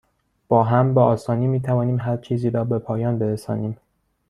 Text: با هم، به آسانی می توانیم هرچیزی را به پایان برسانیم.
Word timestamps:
با 0.47 0.63
هم، 0.63 0.93
به 0.93 1.01
آسانی 1.01 1.47
می 1.47 1.59
توانیم 1.59 1.99
هرچیزی 1.99 2.49
را 2.49 2.63
به 2.63 2.79
پایان 2.79 3.19
برسانیم. 3.19 3.77